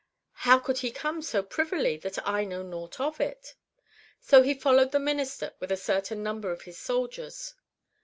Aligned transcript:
How 0.47 0.57
could 0.57 0.79
he 0.79 0.89
come 0.89 1.21
so 1.21 1.43
privily 1.43 1.95
that 1.97 2.27
I 2.27 2.43
know 2.43 2.63
nouoht 2.63 2.99
of 2.99 3.19
it?" 3.21 3.53
So 4.19 4.41
he 4.41 4.55
followed 4.55 4.91
the 4.91 4.99
Minister 4.99 5.53
with 5.59 5.71
a 5.71 5.77
certain 5.77 6.23
number 6.23 6.51
of 6.51 6.63
his 6.63 6.79
soldiers. 6.79 7.53